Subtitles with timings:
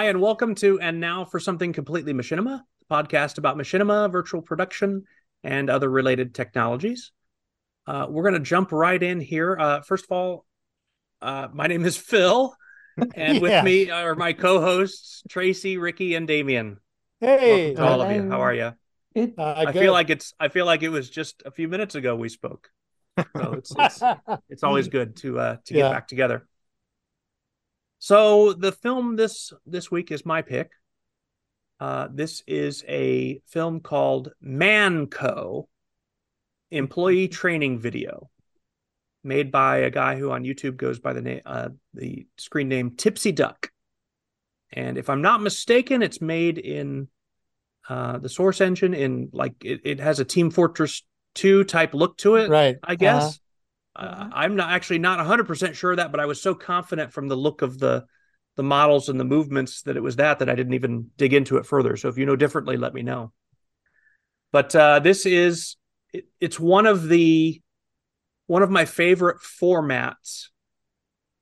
[0.00, 4.40] Hi, and welcome to And Now for Something Completely Machinima, the podcast about machinima, virtual
[4.40, 5.04] production,
[5.44, 7.12] and other related technologies.
[7.86, 9.58] Uh, we're going to jump right in here.
[9.60, 10.46] Uh, first of all,
[11.20, 12.56] uh, my name is Phil,
[13.14, 13.42] and Yeah.
[13.42, 16.78] with me are my co hosts, Tracy, Ricky, and Damien.
[17.20, 18.22] Hey, to all of you.
[18.22, 18.72] How are you?
[19.14, 19.34] Good.
[19.36, 22.16] uh, I feel like it's I feel like it was just a few minutes ago
[22.16, 22.70] we spoke.
[23.36, 24.02] So it's it's,
[24.48, 25.90] it's always good to uh to get Yeah.
[25.90, 26.46] back together.
[28.00, 30.70] So the film this this week is my pick.
[31.78, 35.68] Uh this is a film called Mann Co
[36.70, 38.30] Employee Training Video
[39.22, 42.96] made by a guy who on YouTube goes by the name uh the screen name
[42.96, 43.70] Tipsy Duck.
[44.72, 47.08] And if I'm not mistaken, it's made in
[47.86, 51.02] uh the source engine in like it, it has a Team Fortress
[51.34, 52.48] 2 type look to it.
[52.48, 52.78] right.
[52.82, 53.22] I guess.
[53.24, 53.32] Uh-huh.
[54.00, 57.28] Uh, I'm not actually not 100% sure of that, but I was so confident from
[57.28, 58.06] the look of the
[58.56, 61.58] the models and the movements that it was that that I didn't even dig into
[61.58, 61.96] it further.
[61.96, 63.32] So if you know differently, let me know.
[64.52, 65.76] But uh, this is
[66.14, 67.60] it, it's one of the
[68.46, 70.46] one of my favorite formats,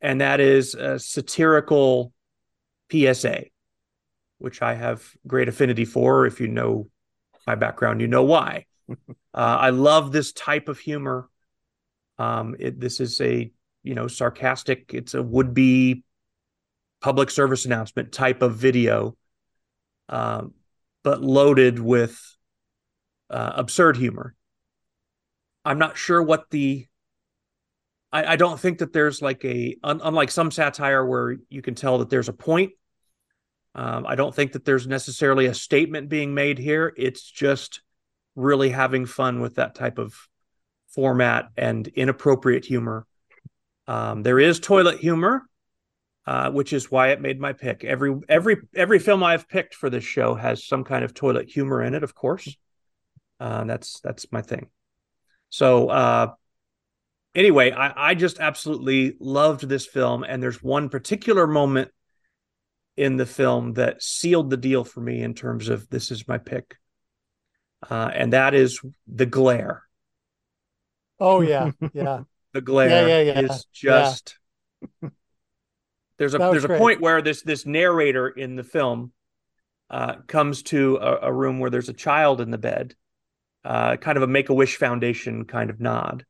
[0.01, 2.13] and that is a satirical
[2.91, 3.45] PSA,
[4.39, 6.27] which I have great affinity for.
[6.27, 6.89] If you know
[7.47, 8.67] my background, you know why.
[8.91, 8.95] uh,
[9.33, 11.29] I love this type of humor.
[12.19, 13.51] Um, it, this is a
[13.83, 14.91] you know sarcastic.
[14.93, 16.05] It's a would be
[17.01, 19.17] public service announcement type of video,
[20.09, 20.55] um,
[21.05, 22.21] but loaded with
[23.31, 24.35] uh, absurd humor.
[25.65, 26.87] I'm not sure what the.
[28.11, 31.75] I, I don't think that there's like a un, unlike some satire where you can
[31.75, 32.73] tell that there's a point.
[33.75, 36.93] Um, I don't think that there's necessarily a statement being made here.
[36.97, 37.83] It's just
[38.35, 40.28] really having fun with that type of
[40.99, 43.07] format and inappropriate humor.
[43.87, 45.43] Um, there is toilet humor,
[46.27, 47.85] uh, which is why it made my pick.
[47.85, 51.85] Every every every film I've picked for this show has some kind of toilet humor
[51.85, 52.53] in it, of course.
[53.39, 54.71] Uh, that's that's my thing.
[55.51, 56.33] So uh,
[57.33, 61.93] anyway, I, I just absolutely loved this film, and there's one particular moment
[62.97, 66.39] in the film that sealed the deal for me in terms of this is my
[66.39, 66.75] pick,
[67.89, 69.85] uh, and that is the glare.
[71.21, 72.21] Oh yeah, yeah.
[72.53, 73.41] the glare yeah, yeah.
[73.41, 74.39] is just
[76.19, 79.13] there's a there's a point where this this narrator in the film
[79.91, 82.95] uh, comes to a, a room where there's a child in the bed,
[83.65, 86.27] uh, kind of a Make a Wish Foundation kind of nod,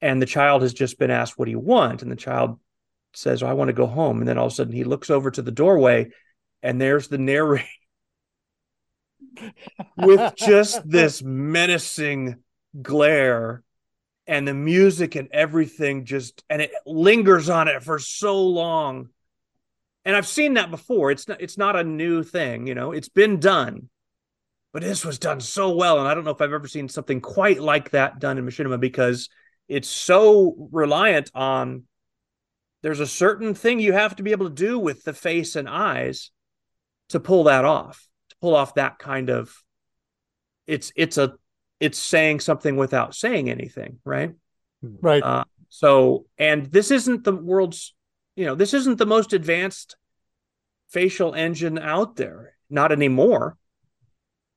[0.00, 2.58] and the child has just been asked, "What do you want?" and the child
[3.14, 5.30] says, "I want to go home," and then all of a sudden he looks over
[5.30, 6.10] to the doorway,
[6.62, 7.64] and there's the narrator
[9.96, 12.36] with just this menacing
[12.82, 13.62] glare
[14.28, 19.08] and the music and everything just and it lingers on it for so long.
[20.04, 21.10] And i've seen that before.
[21.10, 23.88] It's not it's not a new thing you know it's been done
[24.72, 25.98] but this was done so well.
[25.98, 28.78] And i don't know if i've ever seen something quite like that done in machinima
[28.78, 29.30] because
[29.66, 31.84] it's so reliant on
[32.82, 35.68] there's a certain thing you have to be able to do with the face and
[35.68, 36.30] eyes
[37.08, 39.52] to pull that off to pull off that kind of
[40.66, 41.34] it's it's a
[41.80, 44.32] it's saying something without saying anything right?
[44.82, 45.22] Right.
[45.22, 47.94] uh, so and this isn't the world's
[48.36, 49.96] you know this isn't the most advanced
[50.90, 53.56] facial engine out there not anymore.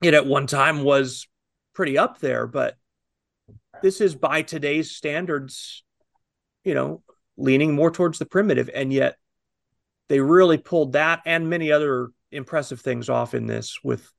[0.01, 1.27] It at one time was
[1.73, 2.75] pretty up there but
[3.81, 5.83] this is by today's standards
[6.63, 7.03] you know
[7.38, 9.15] leaning more towards the primitive and yet
[10.09, 14.11] they really pulled that and many other impressive things off in this with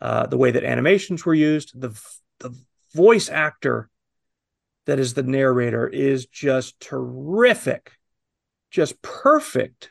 [0.00, 1.98] uh, the way that animations were used the
[2.40, 2.54] the
[2.94, 3.90] voice actor
[4.86, 7.92] that is the narrator is just terrific
[8.70, 9.90] just perfect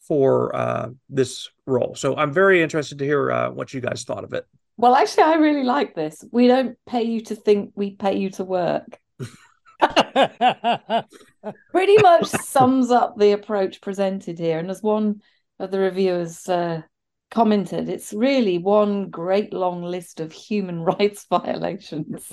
[0.00, 4.24] for uh, this role so i'm very interested to hear uh, what you guys thought
[4.24, 4.44] of it
[4.80, 6.24] Well, actually, I really like this.
[6.30, 9.00] We don't pay you to think, we pay you to work.
[11.72, 14.60] Pretty much sums up the approach presented here.
[14.60, 15.20] And as one
[15.58, 16.82] of the reviewers uh,
[17.30, 22.28] commented, it's really one great long list of human rights violations.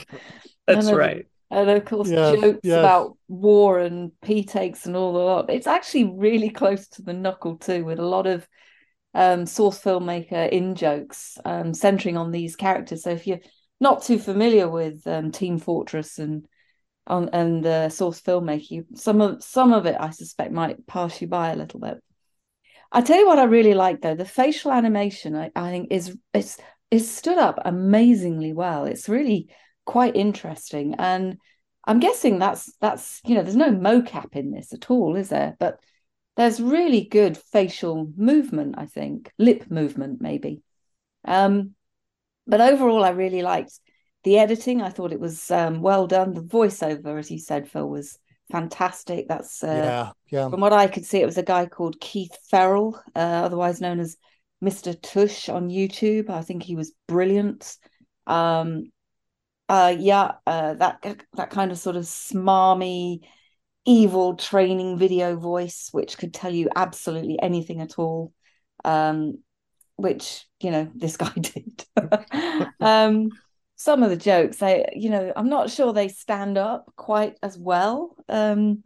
[0.67, 2.79] that's None of- right And of course, Yes, jokes yes.
[2.79, 5.49] about war and P takes and all the lot.
[5.49, 8.47] It's actually really close to the knuckle too, with a lot of
[9.13, 13.03] um, source filmmaker in jokes um, centering on these characters.
[13.03, 13.39] So if you're
[13.79, 16.45] not too familiar with um, Team Fortress and
[17.07, 21.27] on and uh, source filmmaking, some of some of it I suspect might pass you
[21.27, 22.01] by a little bit.
[22.95, 26.17] I tell you what I really like though, the facial animation I, I think is
[26.33, 26.57] it's
[26.89, 28.85] it's stood up amazingly well.
[28.85, 29.49] It's really
[29.85, 30.95] quite interesting.
[30.97, 31.37] And
[31.83, 35.57] I'm guessing that's that's you know, there's no mocap in this at all, is there?
[35.59, 35.77] But
[36.37, 40.61] there's really good facial movement, I think, lip movement, maybe.
[41.25, 41.71] Um,
[42.47, 43.77] but overall, I really liked
[44.23, 44.81] the editing.
[44.81, 46.33] I thought it was um, well done.
[46.33, 48.17] The voiceover, as you said, Phil, was
[48.51, 49.27] fantastic.
[49.27, 50.49] That's uh, yeah, yeah.
[50.49, 53.99] from what I could see, it was a guy called Keith Ferrell, uh, otherwise known
[53.99, 54.17] as
[54.63, 54.99] Mr.
[54.99, 56.29] Tush on YouTube.
[56.29, 57.77] I think he was brilliant.
[58.27, 58.91] Um,
[59.67, 63.19] uh, yeah, uh, that that kind of sort of smarmy,
[63.85, 68.31] evil training video voice, which could tell you absolutely anything at all.
[68.83, 69.39] Um,
[69.97, 71.85] which you know this guy did.
[72.79, 73.29] um,
[73.75, 77.57] some of the jokes, I you know, I'm not sure they stand up quite as
[77.57, 78.83] well um,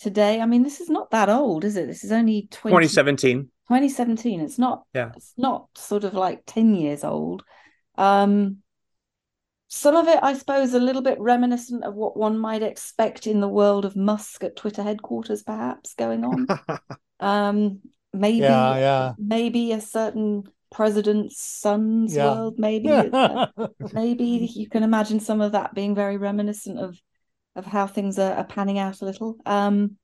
[0.00, 0.40] today.
[0.40, 1.86] I mean, this is not that old, is it?
[1.86, 3.42] This is only 20, 2017.
[3.68, 4.40] 2017.
[4.40, 4.84] It's not.
[4.94, 5.12] Yeah.
[5.16, 7.44] It's not sort of like 10 years old.
[7.96, 8.58] Um,
[9.68, 13.40] some of it, I suppose, a little bit reminiscent of what one might expect in
[13.40, 16.46] the world of Musk at Twitter headquarters, perhaps going on.
[17.20, 17.80] um,
[18.12, 19.12] maybe, Yeah, yeah.
[19.18, 20.44] maybe a certain
[20.74, 22.34] president's son's Yeah.
[22.34, 22.58] world.
[22.58, 23.46] Maybe, uh,
[23.92, 27.00] maybe you can imagine some of that being very reminiscent of
[27.56, 29.36] of how things are, are panning out a little.
[29.46, 29.96] Um,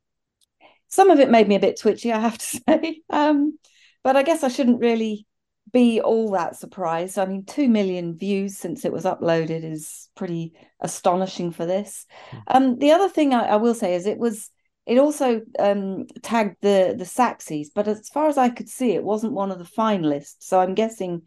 [0.89, 3.03] some of it made me a bit twitchy, I have to say.
[3.11, 3.59] Um,
[4.05, 5.27] but I guess I shouldn't really
[5.73, 7.19] be all that surprised.
[7.19, 12.07] I mean, two million views since it was uploaded is pretty astonishing for this.
[12.47, 14.51] Um, the other thing I, I will say is it was
[14.91, 19.05] it also um, tagged the the Saxxies, but as far as I could see, it
[19.05, 20.37] wasn't one of the finalists.
[20.41, 21.23] So I'm guessing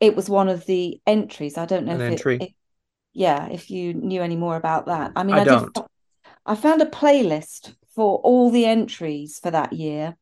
[0.00, 1.58] it was one of the entries.
[1.58, 2.36] I don't know An if entry.
[2.36, 2.54] It, it-
[3.14, 5.12] yeah, if you knew any more about that.
[5.16, 5.72] I mean, I I, don't.
[5.72, 5.82] did.
[6.46, 10.16] I found a playlist for all the entries for that year,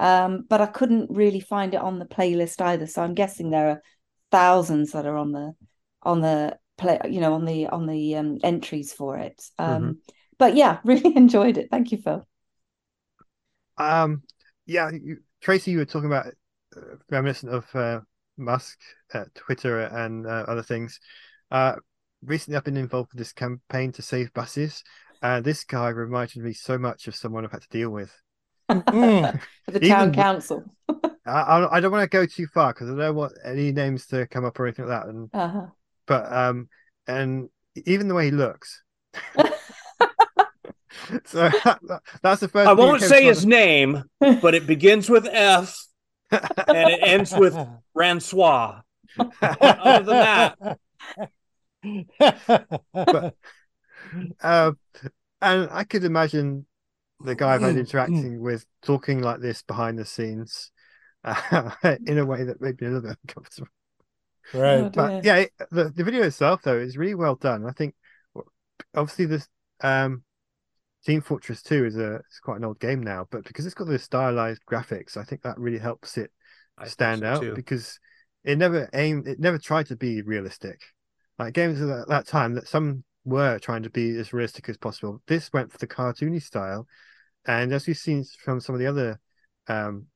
[0.00, 2.86] um, but I couldn't really find it on the playlist either.
[2.86, 3.82] So I'm guessing there are
[4.30, 5.54] thousands that are on the
[6.02, 9.42] on the play, you know, on the on the um, entries for it.
[9.58, 10.00] Um, Mm-hmm.
[10.38, 11.68] But yeah, really enjoyed it.
[11.70, 12.26] Thank you, Phil.
[13.80, 14.22] Um,
[14.66, 16.26] yeah, you, Tracy, you were talking about
[16.76, 16.80] uh,
[17.10, 18.00] reminiscent of uh,
[18.36, 18.78] Musk,
[19.14, 21.00] uh, Twitter, and uh, other things.
[21.50, 21.76] Uh,
[22.22, 24.84] recently, I've been involved with this campaign to save buses.
[25.22, 28.12] Uh, this guy reminded me so much of someone I've had to deal with.
[28.70, 29.40] Mm.
[29.64, 30.64] For the town Even- council.
[31.26, 34.06] I, I, I don't want to go too far because I don't want any names
[34.06, 35.08] to come up or anything like that.
[35.08, 35.66] And Uh-huh.
[36.06, 36.68] but um,
[37.06, 37.48] and
[37.86, 38.82] even the way he looks.
[41.24, 42.68] so that- that's the first.
[42.68, 45.86] I won't say to his name, but it begins with F
[46.30, 47.56] and it ends with
[47.94, 48.80] Francois.
[49.42, 50.76] Other than
[52.92, 53.34] But-
[54.42, 54.72] uh,
[55.42, 56.66] and I could imagine
[57.20, 60.70] the guy I've had Mm, interacting with talking like this behind the scenes
[61.24, 61.70] uh,
[62.06, 63.68] in a way that made me a little bit uncomfortable.
[64.52, 64.80] right.
[64.86, 67.66] Oh, But yeah, it, the, the video itself though is really well done.
[67.66, 67.94] I think
[68.94, 69.48] obviously this
[69.82, 70.22] um,
[71.04, 73.86] Team Fortress 2 is a it's quite an old game now, but because it's got
[73.86, 76.30] the stylized graphics, I think that really helps it
[76.78, 77.54] I stand so, out too.
[77.54, 77.98] because
[78.44, 80.80] it never aimed it never tried to be realistic
[81.38, 84.76] like games at that, that time that some were trying to be as realistic as
[84.78, 86.86] possible this went for the cartoony style
[87.46, 89.20] and as we've seen from some of the other
[89.68, 90.06] um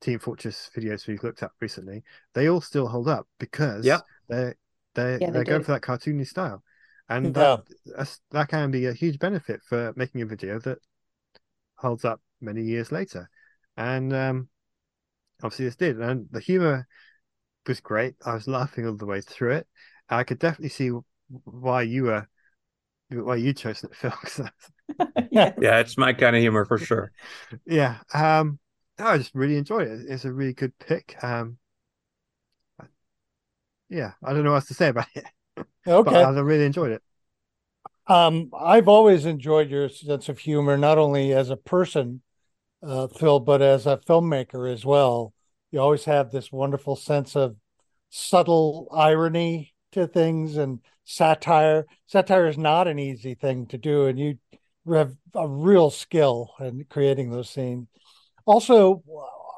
[0.00, 2.02] team fortress videos we've looked at recently
[2.34, 4.02] they all still hold up because Yep.
[4.28, 4.56] they're
[4.94, 6.62] they're, Yeah, they they're going for that cartoony style
[7.08, 7.34] and Yeah.
[7.34, 10.78] that that's, that can be a huge benefit for making a video that
[11.76, 13.28] holds up many years later
[13.76, 14.48] and um
[15.42, 16.86] obviously this did and the humor
[17.66, 19.66] was great i was laughing all the way through it
[20.08, 20.90] i could definitely see
[21.44, 22.26] why you were
[23.10, 24.50] why you chose that film.
[25.30, 25.52] yeah.
[25.58, 27.12] Yeah, it's my kind of humor for sure.
[27.66, 28.58] yeah um
[28.98, 31.58] i just really enjoyed it it's a really good pick um
[33.88, 35.24] yeah i don't know what else to say about it
[36.04, 36.22] but Okay.
[36.22, 37.02] i really enjoyed it
[38.08, 42.22] Um, I've always enjoyed your sense of humor, not only as a person,
[42.82, 45.32] uh, Phil, but as a filmmaker as well.
[45.72, 47.56] You always have this wonderful sense of
[48.10, 51.86] subtle irony to things and satire.
[52.06, 54.38] Satire is not an easy thing to do, and you
[54.92, 57.88] have a real skill in creating those scenes.
[58.46, 59.02] Also,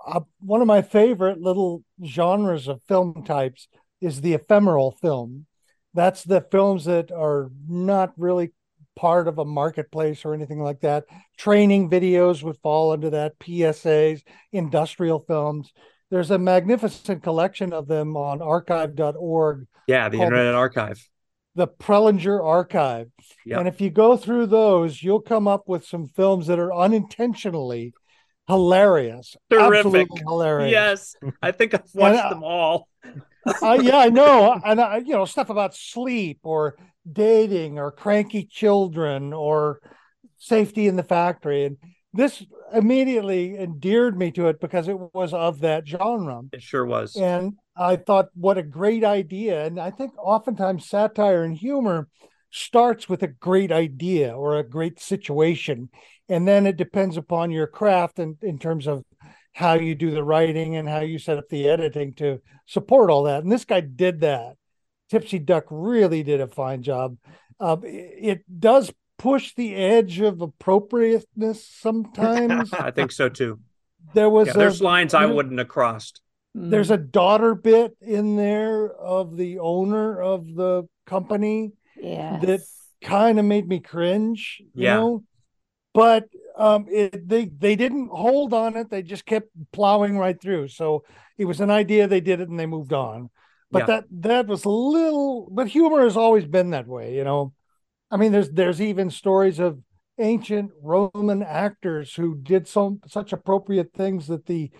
[0.06, 3.68] uh, one of my favorite little genres of film types
[4.00, 5.46] is the ephemeral film
[5.94, 8.52] that's the films that are not really
[8.96, 11.04] part of a marketplace or anything like that.
[11.36, 15.72] Training videos would fall into that, PSAs, industrial films.
[16.10, 21.06] There's a magnificent collection of them on archive.org, Yeah, the Internet Archive.
[21.54, 23.08] the Prelinger Archive.
[23.46, 23.58] Yep.
[23.58, 27.92] And if you go through those, you'll come up with some films that are unintentionally
[28.48, 29.36] hilarious.
[29.50, 29.86] Terrific.
[29.86, 30.72] Absolutely hilarious.
[30.72, 32.88] Yes, I think I've watched uh, them all.
[33.62, 36.76] Uh, yeah, I know, and I, you know stuff about sleep or
[37.10, 39.80] dating or cranky children or
[40.36, 41.76] safety in the factory, and
[42.12, 46.42] this immediately endeared me to it because it was of that genre.
[46.52, 47.16] It sure was.
[47.16, 49.64] And I thought, what a great idea.
[49.64, 52.08] And I think oftentimes satire and humor
[52.50, 55.90] starts with a great idea or a great situation.
[56.28, 59.04] And then it depends upon your craft and in, in terms of
[59.52, 63.24] how you do the writing and how you set up the editing to support all
[63.24, 63.42] that.
[63.42, 64.56] And this guy did that.
[65.10, 67.16] Tipsy Duck really did a fine job.
[67.58, 72.72] Uh, it does push the edge of appropriateness sometimes.
[72.78, 73.58] I think so too.
[74.14, 76.20] There was yeah, there's a, lines I wouldn't have crossed.
[76.54, 82.42] There's a daughter bit in there of the owner of the company yes.
[82.42, 82.60] that
[83.02, 84.96] kind of made me cringe, you yeah.
[84.96, 85.24] know.
[85.94, 86.28] But
[86.58, 90.68] um, it, they they didn't hold on it; they just kept plowing right through.
[90.68, 91.04] So
[91.38, 92.06] it was an idea.
[92.08, 93.30] They did it, and they moved on.
[93.70, 93.86] But yeah.
[93.86, 95.48] that that was a little.
[95.50, 97.52] But humor has always been that way, you know.
[98.10, 99.78] I mean, there's there's even stories of
[100.18, 104.70] ancient Roman actors who did some such appropriate things that the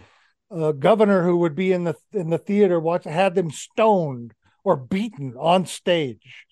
[0.51, 4.77] uh, governor who would be in the in the theater watch had them stoned or
[4.77, 6.47] beaten on stage.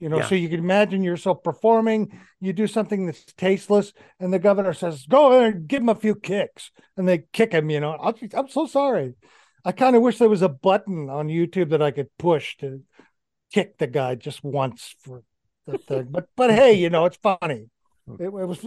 [0.00, 0.28] You know, yeah.
[0.28, 2.18] so you can imagine yourself performing.
[2.40, 5.94] You do something that's tasteless, and the governor says, "Go there and give him a
[5.94, 7.68] few kicks," and they kick him.
[7.68, 9.14] You know, I'm, I'm so sorry.
[9.62, 12.82] I kind of wish there was a button on YouTube that I could push to
[13.52, 15.22] kick the guy just once for
[15.66, 16.08] the thing.
[16.10, 17.66] But but hey, you know, it's funny.
[18.06, 18.14] Hmm.
[18.18, 18.66] It, it was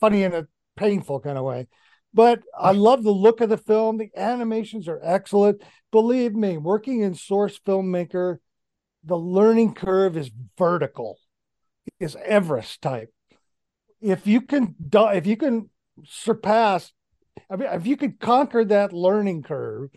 [0.00, 1.68] funny in a painful kind of way.
[2.12, 3.98] But I love the look of the film.
[3.98, 5.62] The animations are excellent.
[5.92, 8.38] Believe me, working in source filmmaker,
[9.06, 11.18] the learning curve is vertical,
[11.98, 13.12] is Everest type.
[14.00, 15.70] If you can, if you can
[16.04, 16.92] surpass,
[17.48, 19.90] I mean, if you could conquer that learning curve,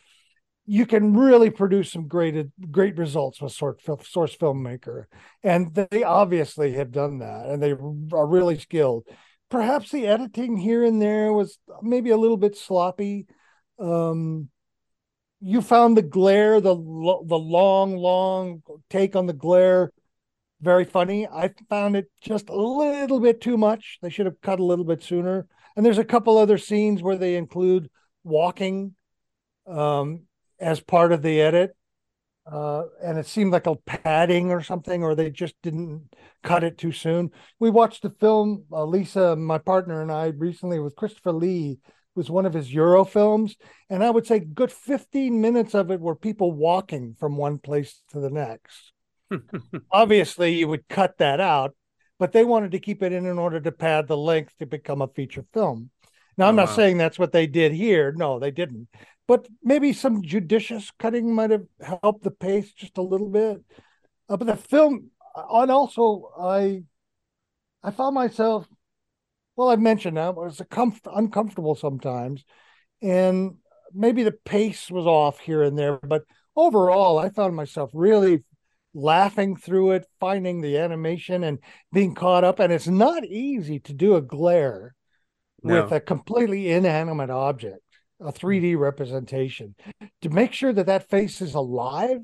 [0.66, 5.06] you can really produce some great great results with source source filmmaker.
[5.44, 9.08] And they obviously have done that and they are really skilled.
[9.50, 13.26] Perhaps the editing here and there was maybe a little bit sloppy.
[13.80, 14.50] Um,
[15.42, 19.92] you found the glare the the long long take on the glare
[20.62, 24.60] very funny i found it just a little bit too much they should have cut
[24.60, 27.90] a little bit sooner and there's a couple other scenes where they include
[28.24, 28.96] walking
[29.66, 30.24] um,
[30.60, 31.76] as part of the edit.
[32.50, 36.10] Uh, and it seemed like a padding or something, or they just didn't
[36.42, 37.30] cut it too soon.
[37.60, 41.78] We watched the film, uh, Lisa, my partner, and I recently with Christopher Lee,
[42.16, 43.56] was one of his Euro films.
[43.90, 48.02] And I would say good 15 minutes of it were people walking from one place
[48.12, 48.94] to the next.
[49.92, 51.76] Obviously, you would cut that out,
[52.18, 55.02] but they wanted to keep it in in order to pad the length to become
[55.02, 55.92] a feature film.
[56.38, 56.76] Now, I'm oh, not wow.
[56.76, 58.14] saying that's what they did here.
[58.16, 58.88] No, they didn't
[59.30, 63.62] but maybe some judicious cutting might have helped the pace just a little bit.
[64.28, 66.82] Uh, but the film, uh, and also I,
[67.84, 68.66] I found myself,
[69.60, 72.46] well, I've mentioned that it was a comf- uncomfortable sometimes,
[73.02, 73.56] and
[73.94, 76.24] maybe the pace was off here and there, but
[76.56, 78.46] overall, I found myself really
[78.94, 81.60] laughing through it, finding the animation and
[81.92, 82.60] being caught up.
[82.60, 84.96] And it's not easy to do a glare
[85.62, 85.84] no.
[85.84, 87.82] with a completely inanimate object
[88.22, 88.80] a 3D mm.
[88.80, 89.76] representation
[90.22, 92.20] to make sure that that face is alive.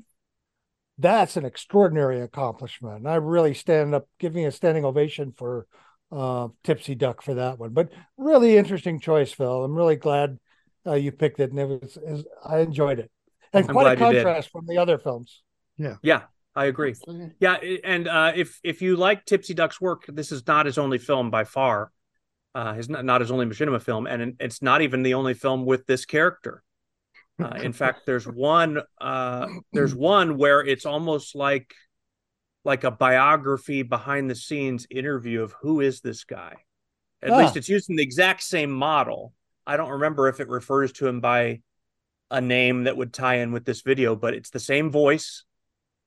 [0.96, 2.96] That's an extraordinary accomplishment.
[2.96, 5.66] And I really stand up, giving a standing ovation for
[6.12, 7.70] uh, Tipsy Duck for that one.
[7.70, 9.64] But really interesting choice, Phil.
[9.64, 10.38] I'm really glad
[10.86, 13.10] uh, you picked it, and it was, it was I enjoyed it,
[13.52, 15.42] and I'm quite a contrast from the other films.
[15.76, 16.22] Yeah, yeah,
[16.54, 16.94] I agree.
[17.40, 20.98] Yeah, and uh, if if you like Tipsy Duck's work, this is not his only
[20.98, 21.90] film by far
[22.56, 25.66] uh, his not, not his only machinima film, and it's not even the only film
[25.66, 26.62] with this character.
[27.38, 31.74] Uh, in fact, there's one uh, there's one where it's almost like
[32.66, 36.56] like a biography behind the scenes interview of who is this guy.
[37.22, 39.32] At least it's using the exact same model.
[39.64, 41.60] I don't remember if it refers to him by
[42.28, 45.44] a name that would tie in with this video, but it's the same voice,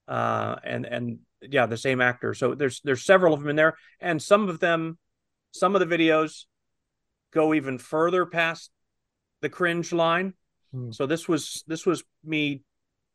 [0.10, 2.34] uh, and and yeah, the same actor.
[2.34, 4.98] So there's there's several of them in there, and some of them
[5.52, 6.44] some of the videos
[7.32, 8.70] go even further past
[9.42, 10.34] the cringe line.
[10.74, 10.92] Hmm.
[10.92, 12.64] So this was this was me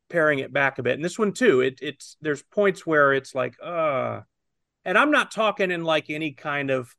[0.09, 0.95] paring it back a bit.
[0.95, 4.21] And this one too, it it's there's points where it's like, uh
[4.83, 6.95] and I'm not talking in like any kind of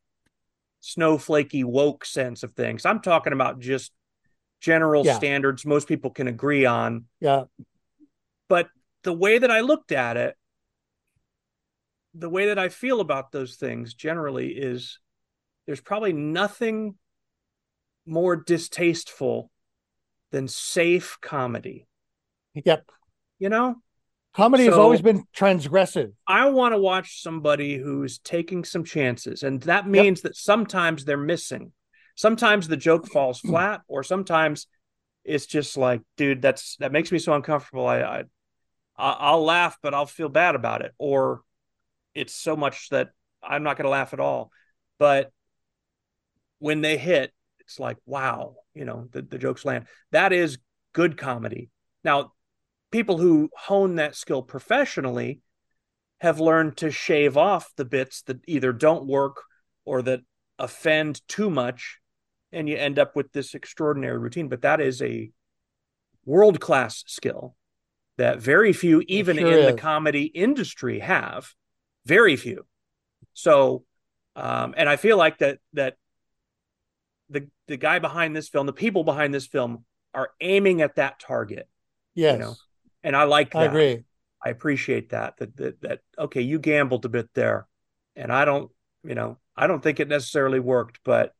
[0.81, 2.85] snowflakey woke sense of things.
[2.85, 3.91] I'm talking about just
[4.59, 5.15] general yeah.
[5.15, 7.05] standards most people can agree on.
[7.19, 7.43] Yeah.
[8.49, 8.69] But
[9.03, 10.35] the way that I looked at it,
[12.13, 14.99] the way that I feel about those things generally is
[15.65, 16.95] there's probably nothing
[18.05, 19.51] more distasteful
[20.31, 21.85] than safe comedy.
[22.53, 22.89] Yep.
[23.39, 23.75] You know?
[24.33, 26.13] Comedy so, has always been transgressive.
[26.27, 30.23] I want to watch somebody who's taking some chances, and that means yep.
[30.23, 31.71] that sometimes they're missing.
[32.15, 34.67] sometimes the joke falls flat, or sometimes
[35.23, 37.87] it's just like, dude, that's that makes me so uncomfortable.
[37.87, 38.23] I, I
[38.95, 41.41] I'll laugh, but I'll feel bad about it, or
[42.13, 43.09] it's so much that
[43.43, 44.51] I'm not going to laugh at all.
[44.97, 45.31] But
[46.59, 49.85] when they hit, it's like, wow, you know, the, the jokes land.
[50.11, 50.57] That is
[50.93, 51.69] good comedy.
[52.03, 52.33] Now,
[52.91, 55.41] people who hone that skill professionally
[56.19, 59.43] have learned to shave off the bits that either don't work
[59.85, 60.21] or that
[60.59, 61.99] offend too much
[62.51, 65.29] and you end up with this extraordinary routine but that is a
[66.25, 67.55] world class skill
[68.17, 69.75] that very few even sure in is.
[69.75, 71.53] the comedy industry have
[72.05, 72.65] very few
[73.33, 73.83] so
[74.35, 75.95] um, and i feel like that that
[77.29, 81.19] the the guy behind this film the people behind this film are aiming at that
[81.19, 81.67] target
[82.15, 82.55] yes you know?
[83.03, 83.59] And i like that.
[83.59, 84.03] i agree
[84.43, 87.67] i appreciate that that that, that okay you gambled a bit there
[88.15, 88.71] and i don't
[89.03, 91.33] you know i don't think it necessarily worked but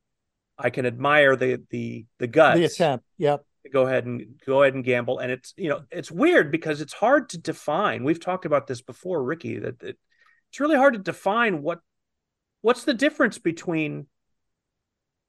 [0.57, 2.57] I can admire the the the guts.
[2.57, 3.05] The attempt.
[3.17, 3.45] Yep.
[3.71, 5.19] Go ahead and go ahead and gamble.
[5.19, 8.03] And it's you know it's weird because it's hard to define.
[8.03, 9.59] We've talked about this before, Ricky.
[9.59, 9.97] That, that
[10.49, 11.79] it's really hard to define what
[12.61, 14.07] what's the difference between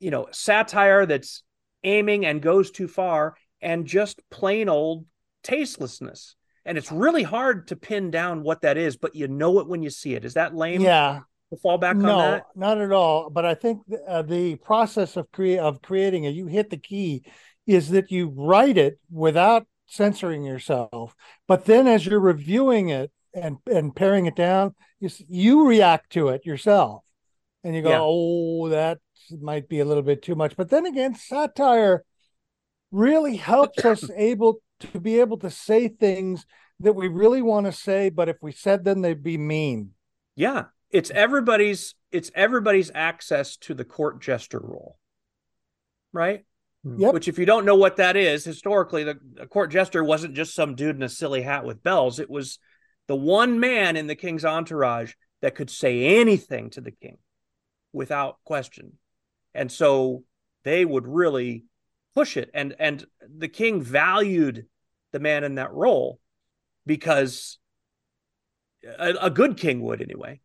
[0.01, 1.43] you know satire that's
[1.85, 5.05] aiming and goes too far and just plain old
[5.49, 9.67] tastelessness and it's really hard to pin down what that is but you know it
[9.67, 12.47] when you see it is that lame yeah to fall back no, on that?
[12.55, 13.31] not at all.
[13.31, 17.25] But I think uh, the process of create of creating it, you hit the key,
[17.67, 21.15] is that you write it without censoring yourself.
[21.47, 26.29] But then as you're reviewing it and and paring it down, you you react to
[26.29, 27.05] it yourself,
[27.65, 28.01] and you go, yeah.
[28.01, 28.99] "Oh, that
[29.41, 32.05] might be a little bit too much." But then again, satire
[32.91, 36.47] really helps us able to be able to say things
[36.81, 39.91] that we really want to say, but if we said them, they'd be mean.
[40.37, 44.99] Yeah, it's everybody's it's everybody's access to the court jester rule,
[46.13, 46.45] right?
[46.85, 47.13] Yep.
[47.13, 50.55] which if you don't know what that is historically the, the, court jester wasn't just
[50.55, 52.21] some dude in a silly hat with bells.
[52.21, 52.61] It was
[53.09, 57.19] the one man in the king's entourage that could say anything to the king
[57.93, 58.93] without question.
[59.55, 60.23] And so
[60.63, 61.65] they would really
[62.19, 64.67] push it and and the king valued
[65.13, 66.19] the man in that role
[66.87, 67.59] because
[68.99, 70.41] a, a good king would anyway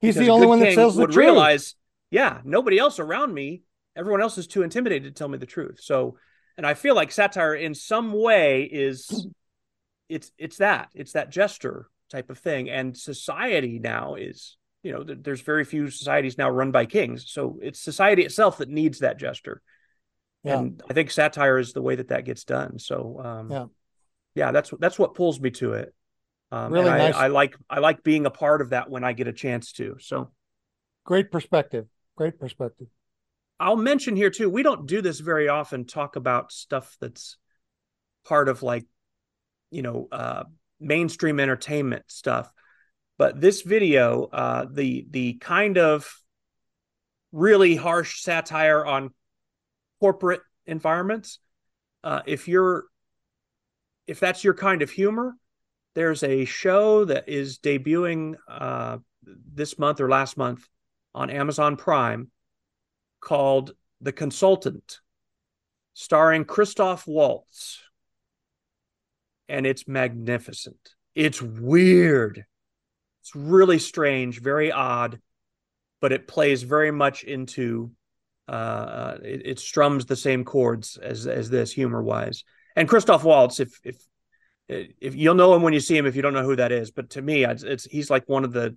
[0.00, 1.24] He's the only one that tells the would truth.
[1.24, 1.74] realize,
[2.10, 3.62] yeah, nobody else around me,
[3.94, 5.78] everyone else is too intimidated to tell me the truth.
[5.82, 6.16] So,
[6.56, 9.26] and I feel like satire in some way is
[10.08, 12.70] it's it's that it's that gesture type of thing.
[12.70, 17.58] And society now is, you know, there's very few societies now run by kings, so
[17.62, 19.60] it's society itself that needs that gesture.
[20.44, 20.58] Yeah.
[20.58, 22.78] And I think satire is the way that that gets done.
[22.78, 23.66] So, um, yeah,
[24.34, 25.94] yeah, that's that's what pulls me to it.
[26.52, 27.14] Um, really nice.
[27.14, 29.72] I, I, like I like being a part of that when I get a chance
[29.72, 29.96] to.
[30.00, 30.30] So
[31.04, 31.86] great perspective.
[32.16, 32.88] Great perspective.
[33.58, 34.48] I'll mention here too.
[34.48, 35.84] We don't do this very often.
[35.84, 37.36] Talk about stuff that's
[38.24, 38.86] part of like,
[39.70, 40.44] you know, uh,
[40.80, 42.50] mainstream entertainment stuff.
[43.18, 46.10] But this video, uh, the the kind of
[47.32, 49.12] really harsh satire on
[50.00, 51.38] corporate environments.
[52.02, 52.84] Uh, if you're
[54.06, 55.36] if that's your kind of humor,
[55.94, 60.66] there's a show that is debuting uh, this month or last month
[61.14, 62.30] on Amazon Prime
[63.20, 65.00] called The Consultant,
[65.94, 67.82] starring Christoph Waltz.
[69.48, 70.94] And it's magnificent.
[71.14, 72.44] It's weird.
[73.22, 75.20] It's really strange, very odd,
[76.00, 77.90] but it plays very much into
[78.50, 82.44] uh, uh it, it, strums the same chords as as this humor wise.
[82.76, 83.96] And Christoph Waltz, if if
[84.68, 86.92] if you'll know him when you see him if you don't know who that is
[86.92, 88.76] but to me it's, it's, he's like one of the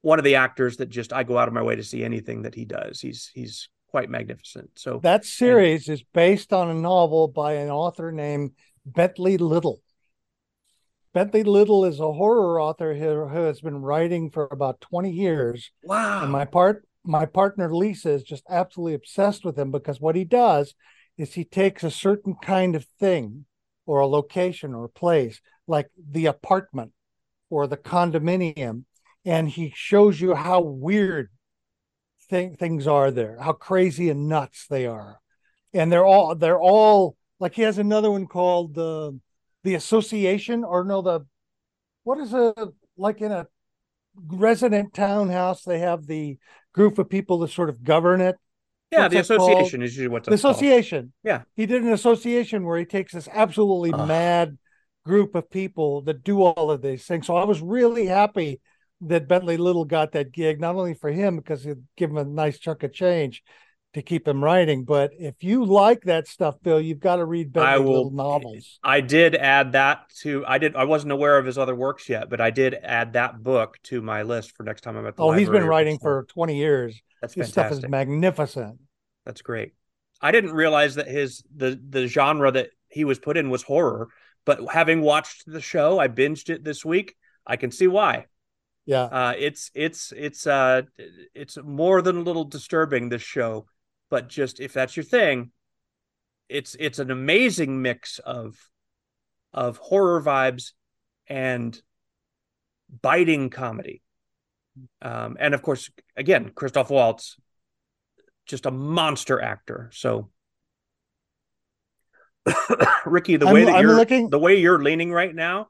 [0.00, 2.42] one of the actors that just i go out of my way to see anything
[2.42, 3.00] that he does.
[3.00, 4.70] He's he's quite magnificent.
[4.76, 8.52] So that series and, is based on a novel by an author named
[8.86, 9.80] bentley little.
[11.14, 15.70] Bentley little is a horror author who, who has been writing for about 20 years.
[15.82, 16.22] Wow.
[16.22, 20.24] And my part my partner lisa is just absolutely obsessed with him because what he
[20.24, 20.74] does
[21.16, 23.44] is he takes a certain kind of thing
[23.86, 26.92] or a location or a place like the apartment
[27.50, 28.84] or the condominium
[29.24, 31.30] and he shows you how weird
[32.30, 35.20] th- things are there how crazy and nuts they are.
[35.74, 39.10] And they're all they're all like he has another one called the uh,
[39.64, 41.26] the association or no the
[42.04, 42.54] what is a
[42.96, 43.46] like in a
[44.26, 46.38] resident townhouse they have the
[46.78, 48.36] group of people that sort of govern it
[48.90, 49.84] yeah, What's the association called?
[49.84, 51.00] is usually what the association.
[51.00, 51.12] Called.
[51.22, 54.06] Yeah, he did an association where he takes this absolutely uh.
[54.06, 54.58] mad
[55.04, 57.26] group of people that do all of these things.
[57.26, 58.60] So I was really happy
[59.02, 62.24] that Bentley Little got that gig, not only for him because he'd give him a
[62.24, 63.42] nice chunk of change,
[63.94, 64.84] to keep him writing.
[64.84, 68.78] But if you like that stuff, Bill, you've got to read will- Little novels.
[68.82, 72.28] I did add that to I did I wasn't aware of his other works yet,
[72.30, 75.22] but I did add that book to my list for next time I'm at the
[75.22, 77.00] Oh, he's been writing for 20 years.
[77.20, 78.78] that's His stuff is magnificent.
[79.24, 79.72] That's great.
[80.20, 84.08] I didn't realize that his the the genre that he was put in was horror,
[84.44, 87.14] but having watched the show, I binged it this week.
[87.46, 88.26] I can see why.
[88.84, 89.02] Yeah.
[89.02, 90.82] Uh, it's it's it's uh
[91.34, 93.66] it's more than a little disturbing this show,
[94.10, 95.50] but just if that's your thing,
[96.48, 98.56] it's it's an amazing mix of
[99.52, 100.72] of horror vibes
[101.26, 101.80] and
[103.02, 104.02] biting comedy.
[105.02, 107.36] Um, and of course, again, Christoph Waltz,
[108.46, 109.90] just a monster actor.
[109.92, 110.30] So,
[113.06, 115.68] Ricky, the I'm- way that I'm you're looking- the way you're leaning right now,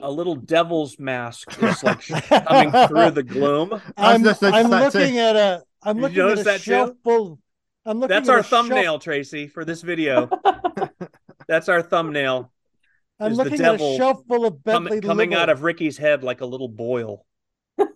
[0.00, 2.00] a little devil's mask is like
[2.46, 3.72] coming through the gloom.
[3.96, 6.42] I was I'm, just- I'm that's looking at a I'm Did looking you at a
[6.44, 6.70] that too?
[6.70, 7.38] shelf full.
[7.86, 10.28] I'm looking That's at our a shelf- thumbnail, Tracy, for this video.
[11.48, 12.52] That's our thumbnail
[13.18, 15.42] I'm is the looking at a shelf full of com- Bentley coming Little.
[15.42, 17.26] out of Ricky's head like a little boil.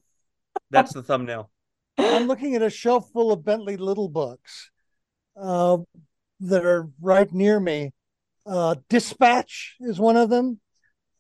[0.71, 1.51] That's the thumbnail.
[1.99, 4.71] I'm looking at a shelf full of Bentley Little books
[5.41, 5.79] uh,
[6.41, 7.93] that are right near me.
[8.47, 10.61] Uh, Dispatch is one of them.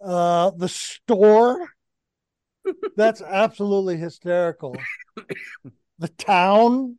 [0.03, 1.68] Uh, the Store.
[2.96, 4.77] That's absolutely hysterical.
[6.05, 6.99] The Town.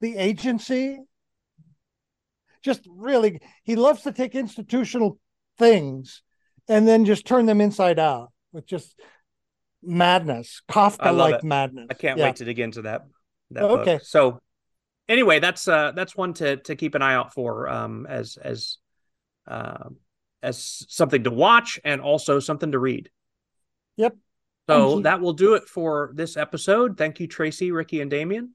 [0.00, 0.98] The Agency.
[2.60, 5.20] Just really, he loves to take institutional
[5.60, 6.22] things
[6.66, 8.98] and then just turn them inside out with just
[9.80, 11.86] madness, Kafka like madness.
[11.88, 12.24] I can't Yeah.
[12.24, 13.02] wait to dig into that.
[13.52, 13.94] That Okay.
[13.94, 14.02] book.
[14.04, 14.40] So
[15.08, 18.78] anyway, that's uh that's one to to keep an eye out for um as as
[19.46, 19.98] um
[20.42, 23.08] as something to watch and also something to read.
[23.98, 24.16] Yep.
[24.78, 26.96] Thank So that will do it for this episode.
[26.96, 28.54] Thank you, Tracy, Ricky, and Damien.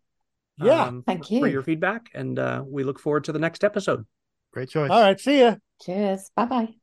[0.58, 0.86] Yeah.
[0.86, 4.06] um, Thank you for your feedback, and uh, we look forward to the next episode.
[4.52, 4.90] Great choice.
[4.90, 5.20] All right.
[5.20, 5.56] See ya.
[5.82, 6.32] Cheers.
[6.36, 6.76] Bye bye.